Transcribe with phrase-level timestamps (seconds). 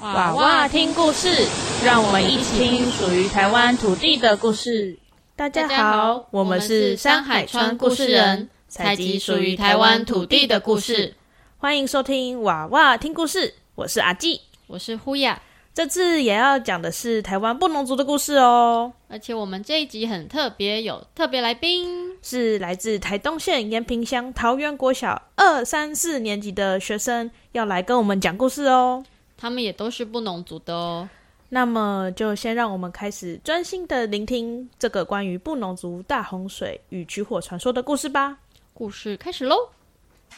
[0.00, 1.46] 娃娃听故事，
[1.84, 4.96] 让我们一起听属于台湾土地的故事。
[5.36, 11.12] 大家好，我们是山海川故事人，采集属于台湾土地的故事。
[11.58, 15.38] 欢迎收听娃娃听故事，我是阿纪，我是呼雅。
[15.74, 18.90] 这次也要讲的是台湾布农族的故事哦。
[19.08, 29.04] 而且我们这一集很特别，有特别来宾，是来自台东县延平乡桃园国小二三四年级的学生，要来跟我们讲故事哦。
[29.40, 31.08] 他们也都是布农族的哦。
[31.48, 38.36] 那么，就先让我们开始专心的聆听这个关于布农族大洪水与取火传说的故事吧。
[38.74, 39.56] 故事开始喽！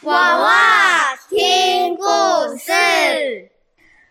[0.01, 2.03] 娃娃听故
[2.57, 3.51] 事。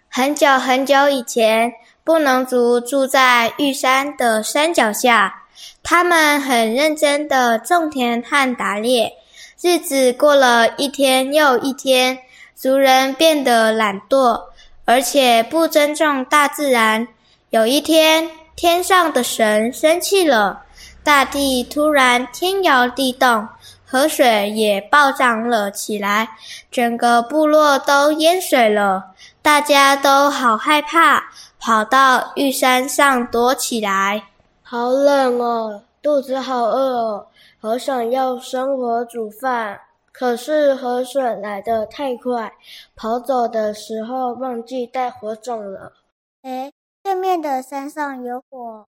[0.09, 1.73] 很久很久以前，
[2.05, 5.45] 布农族住在玉山的山脚下，
[5.83, 9.13] 他们很认真的种田和打猎，
[9.61, 12.17] 日子过了一天又一天，
[12.55, 14.52] 族人变得懒惰。
[14.85, 17.07] 而且不尊重大自然。
[17.51, 20.63] 有一天，天上的神生气了，
[21.05, 23.47] 大地突然天摇地动，
[23.85, 26.31] 河水也暴涨了起来，
[26.71, 29.13] 整个部落都淹水了。
[29.43, 31.25] 大家都好害怕，
[31.59, 34.25] 跑到玉山上躲起来。
[34.63, 37.27] 好冷哦，肚子好饿哦，
[37.61, 39.79] 好想要生火煮饭。
[40.13, 42.53] 可是河水来得太快，
[42.95, 45.95] 跑走的时候忘记带火种了。
[46.43, 46.71] 哎，
[47.03, 48.87] 对面的山上有火，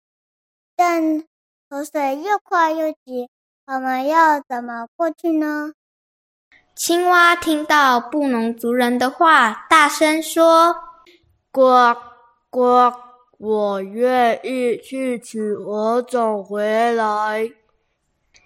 [0.76, 1.24] 但
[1.70, 3.30] 河水又快又急，
[3.66, 5.72] 我们要怎么过去呢？
[6.76, 10.76] 青蛙听到布农族人的话，大声说
[11.50, 11.96] ：“呱
[12.50, 12.92] 呱，
[13.38, 17.50] 我愿意去取火种回来，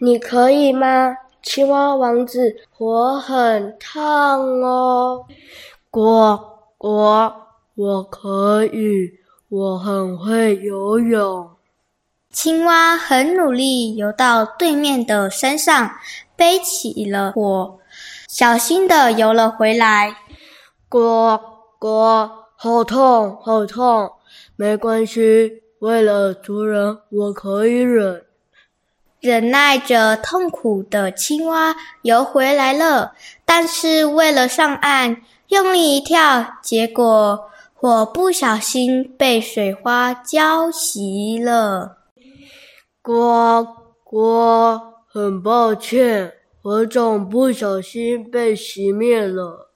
[0.01, 1.17] 你可以吗？”
[1.49, 5.25] 青蛙王子，火很烫哦。
[5.91, 6.39] 呱
[6.77, 7.33] 呱，
[7.75, 9.11] 我可以，
[9.49, 11.49] 我很会游泳。
[12.31, 15.91] 青蛙很努力游到对面的山上，
[16.37, 17.79] 背起了火，
[18.29, 20.15] 小心的游了回来。
[20.91, 21.41] 呱
[21.79, 24.13] 呱，好痛，好痛！
[24.55, 28.28] 没关系，为了族人，我可以忍。
[29.21, 33.15] 忍耐着痛苦的青蛙游回来了，
[33.45, 41.99] 但是为了上岸，用力一跳，结果火不小心被水花浇熄了。
[43.03, 43.67] 呱
[44.05, 49.71] 呱，很抱歉，火种不小心被熄灭了。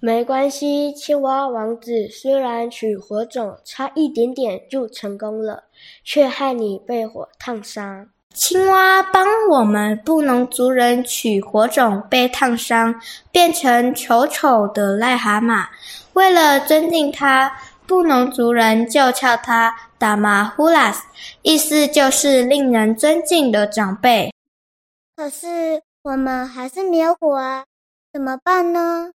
[0.00, 5.64] 没关系，青蛙王子虽然取火种差一点点就成功了，
[6.04, 8.08] 却害你被火烫伤。
[8.38, 12.94] 青蛙帮我们布农族人取火种，被烫伤，
[13.32, 15.66] 变成丑丑的癞蛤蟆。
[16.12, 21.02] 为了尊敬它，布农族人就叫它达马呼拉斯，
[21.42, 24.32] 意思就是令人尊敬的长辈。
[25.16, 27.64] 可是我们还是没有火啊，
[28.12, 29.10] 怎么办呢？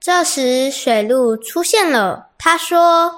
[0.00, 3.12] 这时水鹿出现了，他说：“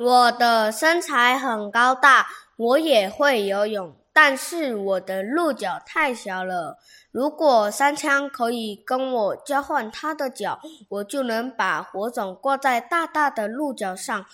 [0.00, 2.26] 我的身材很高大，
[2.56, 6.76] 我也会游泳。”但是我的鹿角太小了，
[7.12, 10.58] 如果三枪可以跟我交换他的角，
[10.88, 14.26] 我就能把火种挂在大大的鹿角上，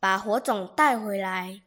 [0.00, 1.60] 把火种带回来。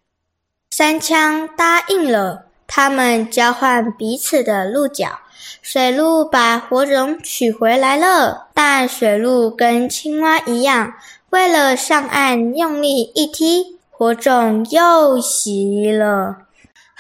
[0.72, 5.20] 三枪答应了，他们交换彼此的鹿角。
[5.62, 10.96] 水鹿把火种取回来了，但水鹿跟青蛙一样，
[11.30, 16.48] 为了上岸用力一踢，火种又熄了。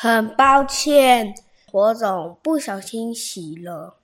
[0.01, 1.35] 很抱歉，
[1.69, 3.95] 火种不小心熄了。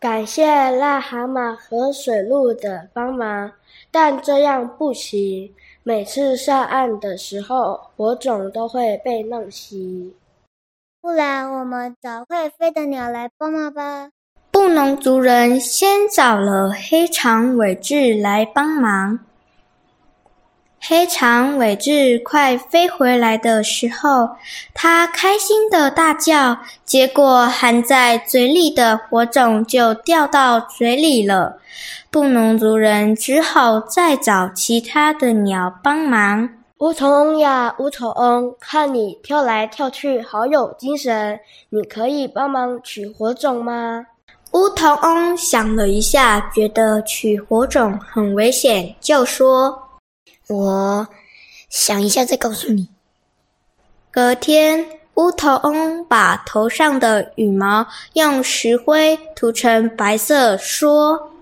[0.00, 3.52] 感谢癞蛤蟆和水鹿的帮忙，
[3.90, 5.52] 但这样不行。
[5.82, 10.12] 每次上岸的时候，火种都会被弄熄。
[11.02, 14.08] 不然，我们找会飞的鸟来帮忙吧。
[14.50, 19.26] 布农族人先找了黑长尾雉来帮忙。
[20.80, 24.30] 黑长尾雉快飞回来的时候，
[24.72, 31.58] 它开心的大叫，结果含在嘴里的火种就掉到嘴里了。
[32.10, 36.48] 布农族人只好再找其他的鸟帮忙。
[36.78, 41.40] 乌头翁呀，乌头翁，看你跳来跳去，好有精神，
[41.70, 44.06] 你可以帮忙取火种吗？
[44.52, 49.87] 乌头翁想了一下，觉得取火种很危险，就说。
[50.48, 51.08] 我
[51.68, 52.88] 想一下再告诉你。
[54.10, 61.32] 隔天，乌头翁把头上的羽毛用石灰涂成白色，说：“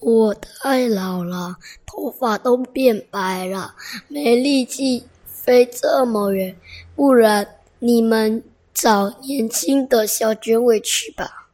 [0.00, 1.56] 我太老了，
[1.86, 3.76] 头发都变白了，
[4.08, 6.56] 没力气飞这么远。
[6.96, 7.46] 不然
[7.78, 8.42] 你们
[8.74, 11.48] 找年轻的小卷尾去吧。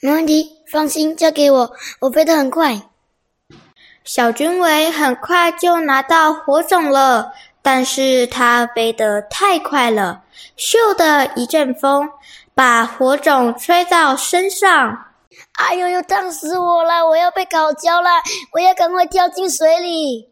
[0.00, 2.90] 没问题，放心，交给我，我飞得很快。
[4.06, 10.22] 小卷尾很快就拿到火种了，但是它飞得太快了，
[10.56, 12.08] 咻的一阵风
[12.54, 15.06] 把火种吹到身上。
[15.54, 16.00] 哎呦呦！
[16.02, 17.04] 烫死我了！
[17.08, 18.10] 我要被烤焦了！
[18.52, 20.30] 我要赶快跳进水里。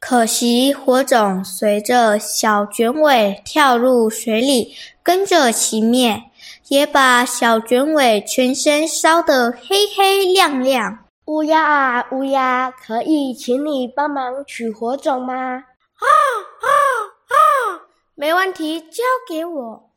[0.00, 6.22] 可惜火种随着小卷尾跳入水里，跟着熄灭，
[6.68, 11.00] 也把小卷尾全身烧得黑黑亮亮。
[11.32, 15.34] 乌鸦啊，乌鸦，可以请你帮忙取火种吗？
[15.34, 16.68] 啊啊
[17.26, 17.88] 啊！
[18.14, 19.90] 没问题，交给我。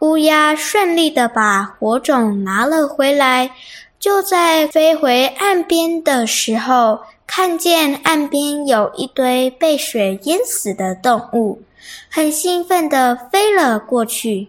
[0.00, 3.52] 乌鸦顺利的把火种拿了回来。
[4.00, 11.62] 就在飞回岸边的时候，看见岸边有一堆被水淹死的动物，
[12.10, 14.48] 很兴奋的飞了过去。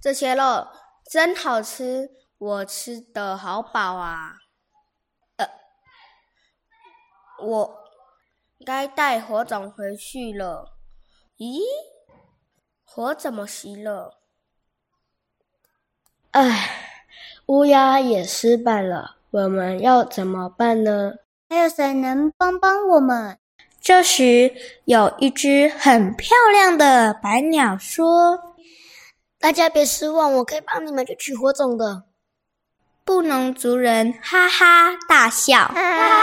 [0.00, 0.68] 这些肉
[1.10, 4.34] 真好吃，我吃的好饱啊！
[5.36, 5.48] 呃，
[7.42, 7.84] 我
[8.66, 10.76] 该带火种回去了。
[11.38, 11.60] 咦，
[12.84, 14.20] 火怎么熄了？
[16.32, 17.08] 唉，
[17.46, 21.14] 乌鸦也失败了，我们要怎么办呢？
[21.48, 23.38] 还有谁能帮帮我们？
[23.80, 24.54] 这时，
[24.84, 28.56] 有一只很漂亮的白鸟说
[29.40, 32.04] ：“大家别失望，我可以帮你们去取火种的。”
[33.06, 35.70] 布农族人哈哈大笑：“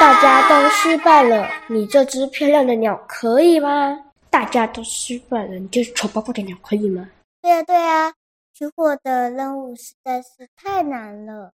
[0.01, 3.97] 大家都失败了，你这只漂亮的鸟可以吗？
[4.29, 7.07] 大家都失败了，你这丑巴巴的鸟可以吗？”
[7.41, 8.11] 对呀，对呀。
[8.53, 11.53] 取火的任务实在是太难了，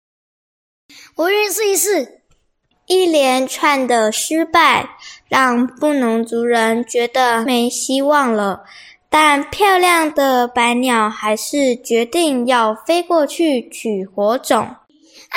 [1.16, 2.22] 我愿意试一试。
[2.86, 4.88] 一连串的失败
[5.28, 8.64] 让布农族人觉得没希望了，
[9.10, 14.76] 但漂亮的白鸟还是决定要飞过去取火种。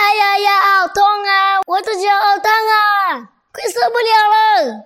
[0.00, 1.58] 哎呀呀，好痛啊！
[1.66, 4.84] 我的脚好烫啊，快受不了了！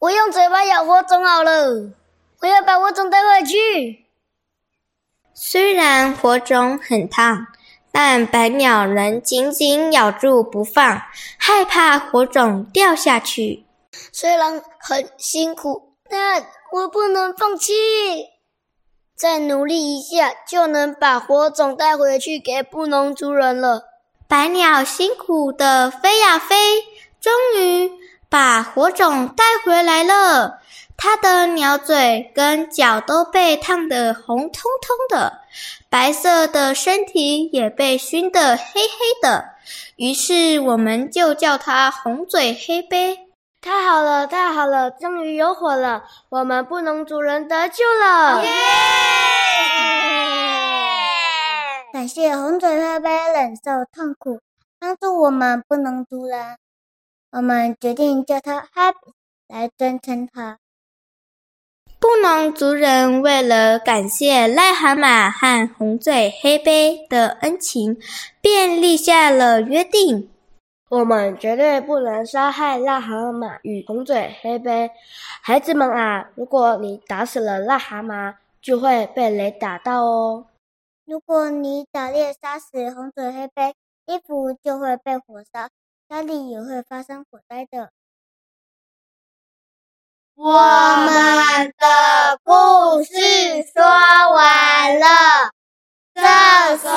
[0.00, 1.94] 我用嘴巴咬火种好了，
[2.42, 4.04] 我要把火种带回去。
[5.32, 7.46] 虽然火种很烫，
[7.90, 11.00] 但白鸟仍紧紧咬住不放，
[11.38, 13.64] 害怕火种掉下去。
[14.12, 17.72] 虽然很辛苦，但我不能放弃。
[19.16, 23.88] 再努力一下，就能把火种带回去给布农族人了。
[24.32, 26.56] 白鸟辛苦的飞呀飞，
[27.20, 27.92] 终于
[28.30, 30.60] 把火种带回来了。
[30.96, 35.40] 它的鸟嘴跟脚都被烫得红彤彤的，
[35.90, 39.44] 白色的身体也被熏得黑黑的，
[39.96, 43.18] 于是我们就叫它红嘴黑背。
[43.60, 48.42] 太好了，太好了，终于有火了，我们不能主人得救了！
[48.42, 48.50] 耶！
[51.92, 54.40] 感谢红嘴黑背忍受痛苦，
[54.80, 56.56] 帮助我们不能主人，
[57.32, 59.12] 我们决定叫它 Happy
[59.46, 60.56] 来尊称他。
[62.00, 68.00] 布农族人为了感谢癞蛤蟆和红嘴黑背的恩情，
[68.40, 70.30] 便立下了约定：
[70.88, 74.90] 我们绝对不能杀害癞蛤蟆与红嘴黑背。
[75.42, 80.44] 孩子们啊，如果你打死了癞蛤蟆，就会被雷打到哦；
[81.04, 83.74] 如果你打猎杀死红嘴黑背，
[84.06, 85.68] 衣服就会被火烧，
[86.08, 87.90] 家里也会发生火灾的。
[90.34, 93.12] 我们的故事
[93.74, 95.50] 说完了，
[96.14, 96.88] 这次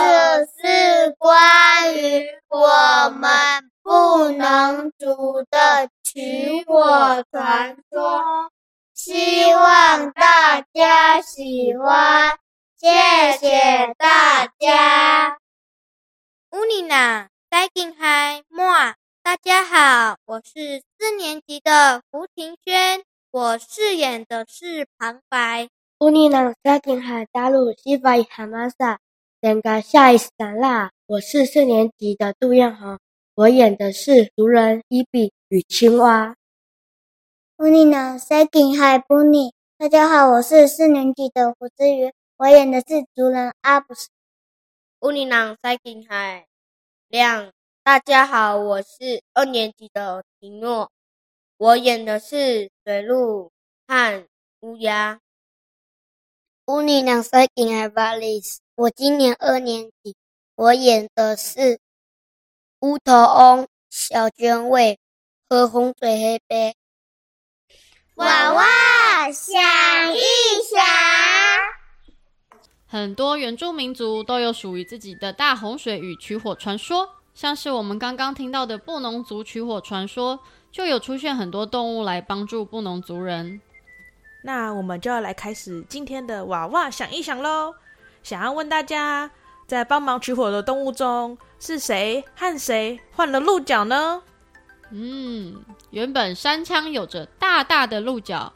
[0.56, 8.52] 是关于我们不能族的取火传说，
[8.94, 12.38] 希望大家喜欢，
[12.78, 12.90] 谢
[13.40, 15.38] 谢大家。
[16.52, 18.66] 乌尼娜，再见嗨莫，
[19.24, 23.02] 大家好，我是四年级的胡庭轩。
[23.32, 25.70] 我饰演的是旁白。
[26.00, 29.00] 乌尼朗沙丁海大陆西法伊哈玛萨，
[29.40, 30.92] 人家下一散啦。
[31.08, 33.00] 我是四年级的杜彦宏，
[33.36, 36.36] 我演的是族人伊比与青蛙。
[37.60, 44.10] 乌尼朗沙丁海布尼，大家好，我是四年级的胡子瑜，我演的是族人阿布斯。
[45.00, 46.46] 乌尼朗塞金海
[47.08, 50.92] 亮，大家好，我是二年级的提诺。
[51.56, 53.54] 我演的是水鹿
[53.88, 54.28] 和
[54.60, 55.22] 乌鸦。
[56.66, 58.60] 乌尼朗塞，金海巴利斯。
[58.76, 60.18] 我今年二年级，
[60.56, 61.80] 我演的是
[62.80, 65.00] 乌头翁、小卷尾
[65.48, 66.76] 和红嘴黑背。
[68.16, 69.54] 娃娃想
[70.14, 70.20] 一
[70.70, 70.86] 想，
[72.96, 80.40] 很多原住民族都有属于自己的大洪水与取火传说，像是我们刚刚听到的布农族取火传说，
[80.72, 83.60] 就有出现很多动物来帮助布农族人。
[84.46, 87.76] 那我们就要来开始今天的娃娃想一想喽。
[88.24, 89.30] 想要问大家，
[89.68, 94.22] 在帮忙取火的动物中，是谁和谁换了鹿角呢？
[94.92, 98.54] 嗯，原本山枪有着大大的鹿角，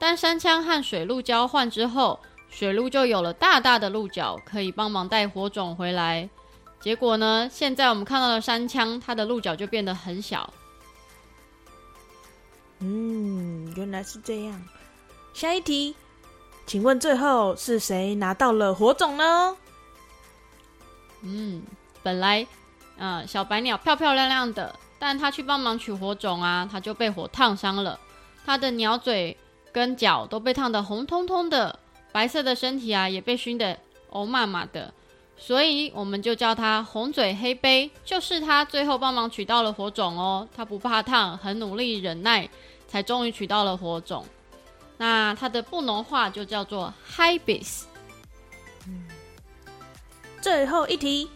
[0.00, 2.18] 但山枪和水鹿交换之后，
[2.50, 6.28] 水鹿就有了大大的鹿角，可以帮忙带火种回来。
[6.80, 10.52] 结果呢，现在我们看到的山枪，它的鹿角就变得很小。
[12.78, 14.62] 嗯，原来是这样。
[15.34, 15.94] 下一题，
[16.66, 19.56] 请问最后是谁拿到了火种呢？
[21.22, 21.62] 嗯，
[22.02, 22.46] 本来，
[22.96, 27.98] 呃，小白鸟漂漂亮亮的，但它去帮忙取火种啊，它就被火烫伤了。
[28.46, 29.36] 它的鸟嘴
[29.72, 31.80] 跟脚都被烫得红彤彤的，
[32.12, 33.78] 白色的身体啊也被熏得
[34.10, 34.92] 欧麻麻的，
[35.36, 40.48] 所以我们就叫它红嘴黑背，就是它最后帮忙取到了火种哦。
[40.56, 42.48] 它不怕烫，很努力忍耐，
[42.88, 44.24] 才终于取到了火种。
[44.96, 47.82] 那它的布农话就叫做 Hibis。
[50.40, 51.28] 最后一题，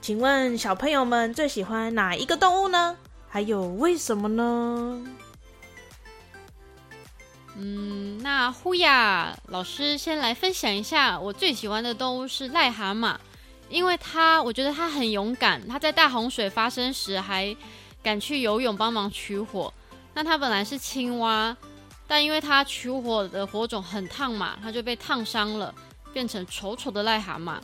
[0.00, 2.96] 请问小朋友们最喜欢哪一个动物呢？
[3.28, 5.04] 还有为什么呢？
[7.56, 13.16] 嗯，那呼呀老师先来分享一下，我最喜欢的动物是癞蛤蟆，
[13.68, 17.56] 因为它我觉得它很勇敢，它在大洪水发生时还
[18.02, 19.72] 敢去游泳帮忙取火。
[20.14, 21.56] 那它本来是青蛙，
[22.08, 25.72] 但因为它取火的火种很烫嘛，它就被烫伤了，
[26.12, 27.60] 变成丑丑的癞蛤蟆。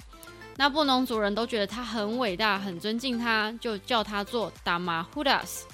[0.56, 5.66] 那布农族人都觉得它很伟大，很尊敬它，就叫它做达玛胡达斯。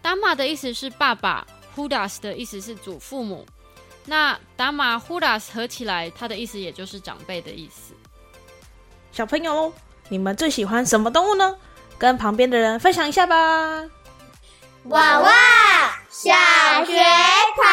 [0.00, 3.44] 达玛的意思是爸爸，胡达斯的意思是祖父母。
[4.08, 7.92] 那达马呼达斯合起来，它的意思也就是长辈的意思。
[9.12, 9.70] 小朋友，
[10.08, 11.56] 你们最喜欢什么动物呢？
[11.98, 13.84] 跟旁边的人分享一下吧。
[14.84, 15.30] 娃娃
[16.08, 16.32] 小
[16.86, 17.66] 学堂，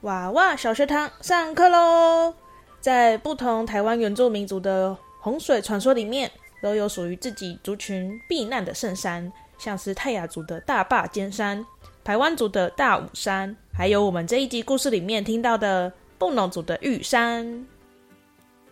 [0.00, 2.34] 娃娃小学堂上课喽！
[2.80, 6.30] 在不同台湾原住民族的洪水传说里面，
[6.62, 11.66] 都有属于自己族群避难的圣山，像是泰雅族的大坝尖山、
[12.02, 17.66] 台湾族的大武山，还有我们这一集故事里面听到的布农族的玉山。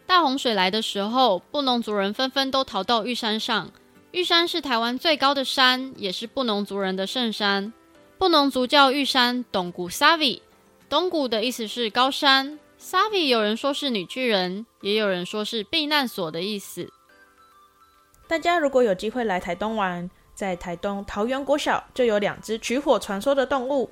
[0.06, 3.72] 大洪水来的时候，布农族人纷纷都逃到玉山上。
[4.12, 7.72] 玉山是台湾最高的山，也是布农族人的圣山。
[8.16, 10.40] 布农族叫玉山东古 Savi，
[10.88, 16.88] 东古的意思是高山，Savi 有人说是女巨人，也有人说是避难所的意思。
[18.28, 23.90] 大家如果有机会来台东玩，在台东桃园国小就有两只取火传说的动物，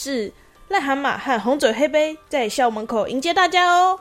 [0.00, 0.32] 是
[0.70, 3.98] 癞蛤蟆和红嘴黑背，在校门口迎接大家哦。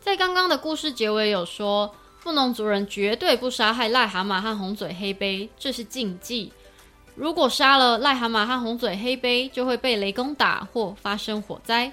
[0.00, 1.94] 在刚刚的故事结尾有说。
[2.18, 6.52] 富农族人绝对不杀害癞蛤蟆和红嘴黑背，这是禁忌。
[7.14, 11.92] 如果杀了癞蛤蟆和红嘴黑背，就会被雷公打或发生火灾。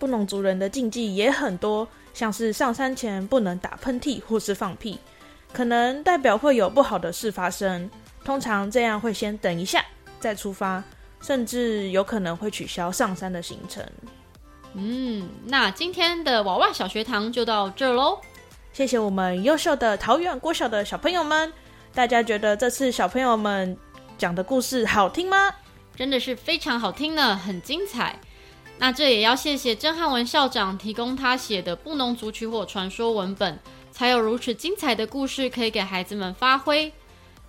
[0.00, 4.98] 布农族人的禁忌也很多，像是上山前不能打喷嚏或是放屁，
[5.52, 7.88] 可能代表会有不好的事发生。
[8.24, 9.82] 通常这样会先等一下
[10.20, 10.84] 再出发，
[11.20, 13.84] 甚至有可能会取消上山的行程。
[14.74, 18.18] 嗯，那今天的娃娃小学堂就到这喽。
[18.72, 21.52] 谢谢我们优秀的桃园国小的小朋友们，
[21.94, 23.76] 大家觉得这次小朋友们
[24.16, 25.36] 讲的故事好听吗？
[25.96, 28.16] 真的是非常好听呢，很精彩。
[28.78, 33.58] 那这也要谢谢曾汉文校长提供他写的布农族取火传说文本，
[33.90, 36.92] 才有如此精彩的故事可以给孩子们发挥。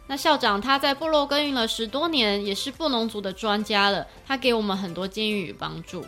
[0.10, 6.04] 那校长他在部落耕耘了十多年，也是布农族的专家了，他给我们很多建议与帮助。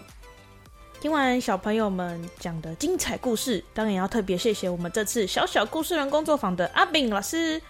[1.00, 7.62] 听完小朋友们讲的精彩故事，当然要特别谢谢我们这次小小故事人工作坊的阿炳老师。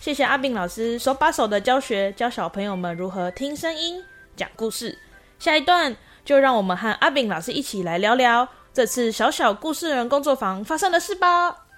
[0.00, 4.00] 谢谢阿炳老师手把手的教学，教小朋友们如何听声音
[4.36, 4.96] 讲故事。
[5.40, 11.69] 下一段就让我们和阿炳老师一起来聊聊这次小小故事人工作坊发生的事吧。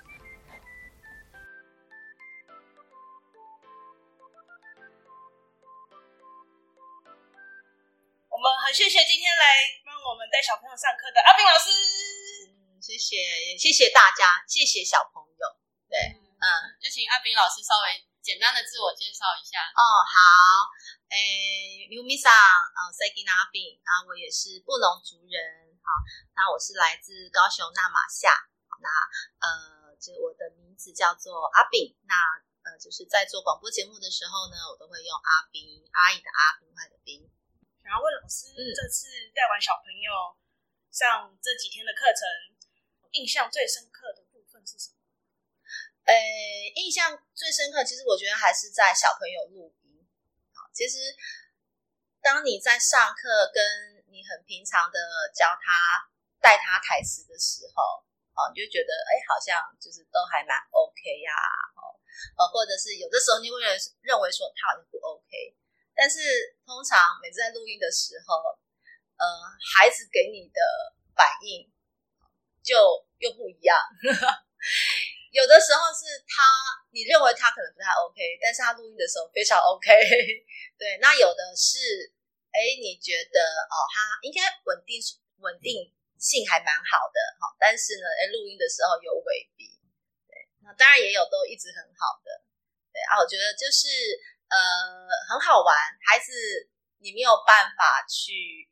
[10.72, 11.68] 上课的阿斌老师，
[12.48, 15.44] 嗯，谢谢，也谢谢大家，谢谢小朋友。
[15.84, 16.46] 对，嗯，
[16.80, 19.60] 就请阿斌老师稍微简单的自我介绍一下。
[19.76, 20.16] 哦，好，
[21.12, 25.88] 诶，刘米桑，嗯，塞吉纳宾，然后我也是布隆族人，好，
[26.32, 28.32] 那我是来自高雄纳马夏，
[28.80, 28.88] 那
[29.44, 31.92] 呃，就我的名字叫做阿炳。
[32.08, 32.16] 那
[32.64, 37.28] 呃，就是在做广播节目的时候呢，我都会用阿斌，阿姨的阿，冰块的冰。
[37.84, 40.08] 想要问老师，这次带完小朋友
[40.92, 42.28] 上这几天的课程，
[43.16, 45.00] 印象最深刻的部分是什么？
[46.04, 46.12] 呃，
[46.76, 50.06] 印象最深刻，其实我觉得还是在小朋友录音。
[50.74, 50.98] 其实
[52.20, 54.98] 当你在上课，跟你很平常的
[55.34, 58.04] 教他、带他台词的时候，
[58.36, 61.32] 哦，你就觉得，哎，好像就是都还蛮 OK 呀，
[61.80, 61.96] 哦。
[62.52, 63.56] 或者是有的时候你会
[64.04, 65.56] 认为说他好像不 OK，
[65.96, 66.20] 但是
[66.66, 68.58] 通常每次在录音的时候，
[69.22, 69.26] 呃，
[69.70, 70.58] 孩子给你的
[71.14, 71.70] 反应
[72.58, 72.74] 就
[73.18, 73.78] 又不一样。
[75.30, 76.42] 有的时候是他
[76.90, 79.86] 你认为他可能不太 OK，但是他录音的时候非常 OK。
[80.76, 81.78] 对，那有的是，
[82.50, 83.38] 哎，你觉得
[83.70, 84.98] 哦，他应该稳定
[85.38, 85.86] 稳定
[86.18, 89.70] 性还蛮好的哈，但是呢，哎，录音的时候有尾鼻。
[90.66, 92.42] 那当然也有都一直很好的，
[92.92, 93.86] 对啊，我觉得就是
[94.50, 94.56] 呃
[95.30, 95.74] 很好玩，
[96.04, 96.30] 孩子
[96.98, 98.68] 你没有办法去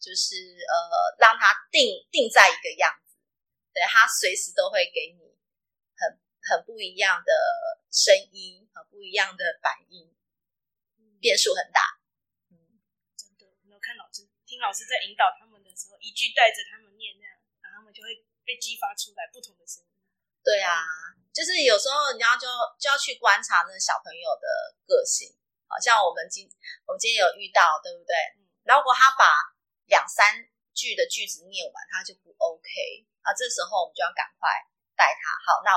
[0.00, 0.74] 就是呃
[1.20, 3.20] 让他定定在一个样子，
[3.72, 5.36] 对他随时都会给你
[5.94, 7.30] 很很不一样的
[7.92, 10.08] 声音，很不一样的反应，
[11.20, 12.00] 变数很大。
[12.48, 12.80] 嗯，
[13.14, 19.88] 真的，没有看老师听老师在引导他们的时候，一句带着他们念那样，然后他们就会被激发出来不同的声音。
[20.42, 20.80] 对啊，
[21.36, 22.48] 就是有时候你要就
[22.80, 24.48] 就要去观察那小朋友的
[24.88, 25.28] 个性，
[25.68, 26.48] 好像我们今
[26.88, 28.16] 我们今天有遇到，对不对？
[28.64, 29.28] 然后如果他把
[29.90, 32.64] 两三句的句子念完，他就不 OK
[33.20, 34.48] 啊，这时候我们就要赶快
[34.96, 35.34] 带他。
[35.44, 35.74] 好，那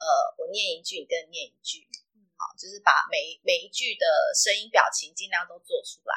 [0.00, 0.06] 呃，
[0.38, 1.84] 我念一句，你跟念一句，
[2.38, 6.14] 好，就是把每每一句的声音、表情尽量都做出来，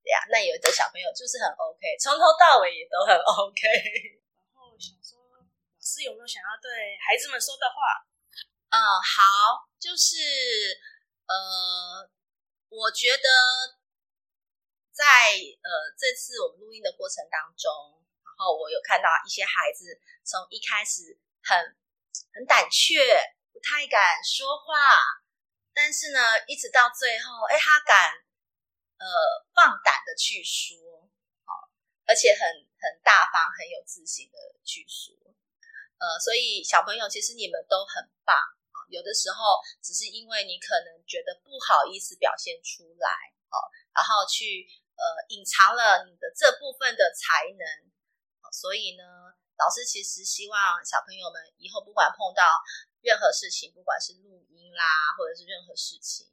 [0.00, 0.22] 对呀。
[0.30, 3.60] 那有的小朋友就是很 OK，从头到尾也都很 OK。
[4.32, 8.06] 然后想说，老师有没有想要对孩子们说的话？
[8.70, 10.16] 嗯，好，就是
[11.26, 12.08] 呃，
[12.70, 13.28] 我觉得
[14.98, 17.70] 在呃这次我们录音的过程当中，
[18.26, 19.94] 然后我有看到一些孩子
[20.26, 21.54] 从一开始很
[22.34, 22.98] 很胆怯，
[23.54, 24.74] 不太敢说话，
[25.70, 26.18] 但是呢，
[26.50, 28.10] 一直到最后，哎，他敢
[28.98, 29.06] 呃
[29.54, 30.74] 放胆的去说，
[31.46, 31.70] 好，
[32.02, 32.42] 而且很
[32.82, 35.14] 很大方、很有自信的去说。
[36.02, 38.82] 呃，所以小朋友其实你们都很棒啊。
[38.90, 43.10] 有的时候只是因为你可能觉得不好意思表现出来，
[43.50, 43.62] 哦，
[43.94, 44.66] 然后去
[44.98, 47.62] 呃隐藏了你的这部分的才能。
[48.50, 49.04] 所以呢，
[49.60, 52.58] 老师其实希望小朋友们以后不管碰到
[53.04, 56.26] 任何事情，不管是录音啦，或者是任何事情，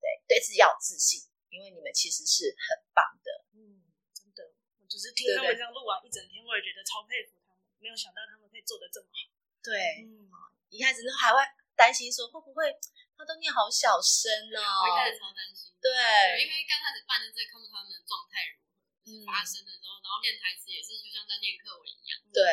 [0.00, 3.44] 对对自己要有自信，因为你们其实是很棒的。
[3.58, 3.82] 嗯，
[4.14, 7.62] 真的，我只是听他们这样录完一整天，我也觉得超佩服他们。
[7.82, 9.34] 没有想到他们可以做的这么好。
[9.62, 10.30] 对，嗯，
[10.70, 11.42] 一开始都还会
[11.74, 12.70] 担心说会不会
[13.16, 15.72] 他都念好小声哦，我一开始超担心。
[15.80, 15.90] 对，
[16.38, 18.44] 因为刚开始办的这看不出他们的状态
[19.08, 22.20] 如何，发生的时候，然后练台词也是就像在念课文一样。
[22.30, 22.44] 对，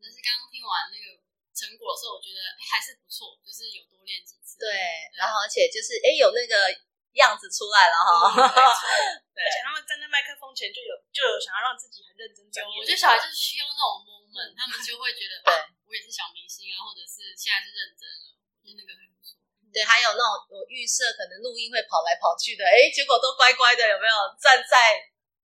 [0.00, 1.20] 但是刚刚听完那个
[1.52, 4.56] 成果的时候，我觉得哎还是不错，就是有多练几次。
[4.56, 4.72] 对，
[5.14, 6.72] 然后而且就是哎有那个。
[7.16, 8.28] 样子出来了哈，
[9.32, 12.76] 对，而且他们站在麦克风前就有就有想要让自己很认真专业。
[12.76, 15.56] 我觉得小孩就是需要那种 moment，他们就会觉得， 对，
[15.88, 19.35] 我也是小明星啊，或者是现在是认真了，我觉得那个还不错。
[19.76, 24.96] 对，还有那种我预设可能录音会跑来跑去的，哎，结果都乖乖的，有没有站在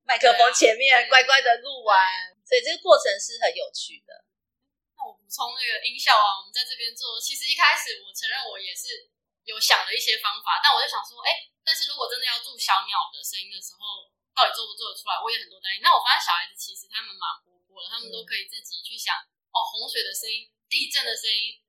[0.08, 2.00] 麦克风前面乖乖的录完？
[2.40, 4.24] 所以这个过程是很有趣的。
[4.96, 9.12] 那我补充那个音效啊，我们在这边做，其实一开始我承认我也是
[9.44, 11.52] 有想了一些方法，但我就想说，哎。
[11.60, 15.14] 但是如果真的要做小鸟的声音的时候，到底做不做得出来？
[15.22, 15.78] 我也很多担心。
[15.78, 19.14] 那我发现小孩子其实他们蛮活泼的，他们都可以自己去想
[19.54, 21.61] 哦，洪水的声音、地震的声音。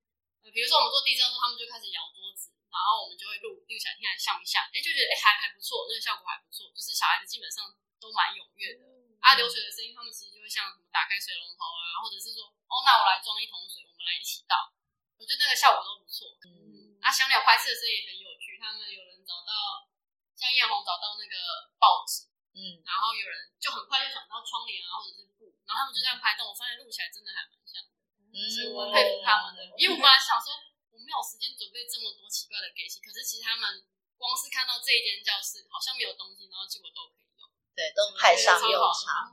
[0.43, 4.59] 呃，比如说我们做地震的时候，他们就开始摇桌子，然后我们就会录录起来听，看像不像？
[4.75, 6.67] 哎，就觉得哎还还不错，那个效果还不错。
[6.75, 7.63] 就是小孩子基本上
[7.99, 8.83] 都蛮踊跃的。
[9.23, 14.71] 啊，流水的声音，他们其实就会像什么打开水龙头啊，或者是说哦，那我来装一桶水，我们来一起倒。
[15.15, 16.27] 我觉得那个效果都不错。
[16.43, 19.87] 嗯，啊，小鸟拍摄的声音也很有趣，他们有人找到。
[20.33, 27.79] 像艳红找到那个报纸，嗯，然后有人就很快就想到窗帘啊，或者是布，然后他们就这样拍动，我发现录起来真的还蛮像
[28.33, 29.61] 的，所以我佩服他们的。
[29.77, 30.49] 因为我本来想说
[30.89, 33.85] 我没有时间准备这么多奇怪的给戏，可是其实他们
[34.17, 37.45] 光是看到这一间教室好像没有东西，然后结果都可以用，
[37.77, 38.73] 对，都派上用
[39.05, 39.29] 场。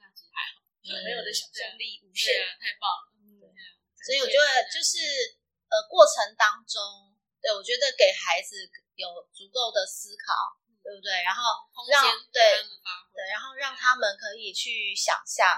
[0.00, 3.12] 那其实还好，小朋友的想象力无限，太棒了。
[3.36, 3.52] 对，
[4.00, 5.36] 所以我觉得就是
[5.68, 8.72] 呃过程当中，对我觉得给孩子。
[9.00, 11.08] 有足够的思考，对不对？
[11.24, 11.40] 然后
[11.88, 12.52] 让对
[13.16, 15.48] 对，然后让他们可以去想象。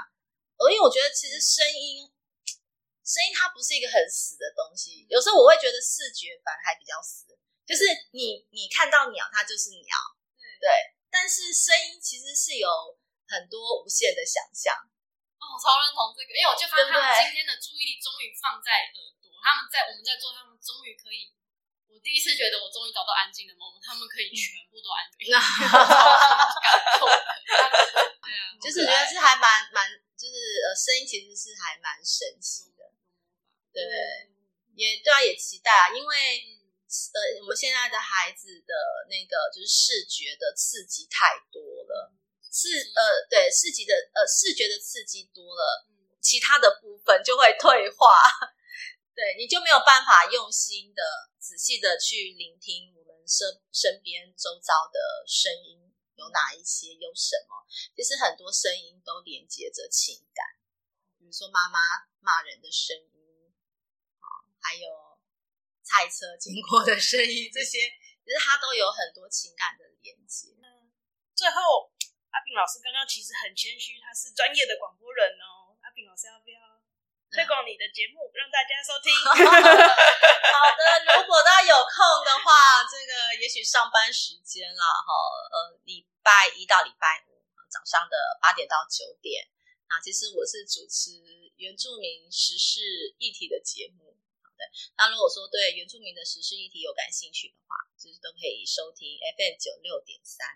[0.71, 2.07] 因为我觉得其实声音
[3.13, 7.29] 声音它不是一个很死的东西，有时候我会觉得视觉反而还比较死，
[7.69, 7.85] 就是
[8.17, 9.93] 你你看到鸟，它就是鸟，
[10.57, 10.73] 对，
[11.13, 12.65] 但是声音其实是有
[13.29, 14.73] 很多无限的想象。
[15.37, 21.29] 哦，超认同这个，因为我就发现他们今天的注意力终于放在耳朵，他们在我们在做，他们终于可以。
[21.93, 25.29] 我第一次觉得我终于找到安静的 moment，他们可以全部都安静。
[25.37, 25.37] 感
[26.97, 27.05] 动
[28.65, 29.85] 就是觉得是还蛮蛮，
[30.17, 32.72] 就是呃，声音其实是还蛮神奇的。
[33.73, 33.83] 对，
[34.75, 36.17] 也对啊，也期待啊，因为
[37.15, 38.75] 呃，我们现在的孩子的
[39.09, 42.13] 那个就是视觉的刺激太多了。
[42.53, 45.89] 视呃对视觉的呃视觉的刺激多了，
[46.21, 48.13] 其他的部分就会退化，
[49.17, 51.03] 对，你就没有办法用心的、
[51.41, 55.81] 仔细的去聆听我们身身边周遭的声音
[56.17, 57.65] 有哪一些，有什么？
[57.97, 60.45] 其实很多声音都连接着情感，
[61.19, 61.79] 比如说妈妈
[62.21, 63.22] 骂人的声音，啊，
[64.63, 64.87] 还有
[65.83, 67.79] 菜车经过的声音，这些
[68.23, 70.55] 其实它都有很多情感的连接。
[71.35, 71.91] 最后。
[72.33, 75.77] 阿炳老师刚刚其实很谦虚，他是专业的广播人哦。
[75.85, 76.57] 阿炳老师要不要
[77.29, 79.13] 推广你的节目，让大家收听？
[79.21, 80.81] 好的，
[81.13, 85.13] 如果大家有空的话，这个也许上班时间啦，哈，
[85.53, 87.37] 呃，礼拜一到礼拜五
[87.69, 89.45] 早上的八点到九点，
[89.93, 91.21] 啊，其实我是主持
[91.61, 92.81] 原住民时事
[93.21, 94.17] 议题的节目。
[94.97, 100.47] 那如果说对原住民的时事议题有感兴趣的话，就是都可以收听 FM 九六点三，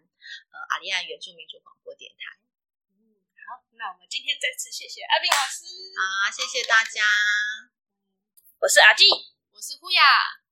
[0.50, 2.38] 呃，阿利亚原住民族广播电台。
[2.90, 5.64] 嗯，好，那我们今天再次谢谢阿斌老师，
[5.96, 7.02] 好，谢谢大家。
[8.58, 9.06] 我是阿静，
[9.52, 10.02] 我是呼雅，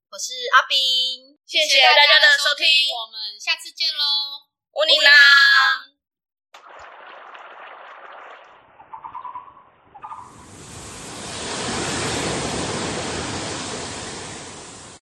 [0.09, 5.11] 我是阿斌，谢谢大家的收听，我们下次见喽，乌尼拉。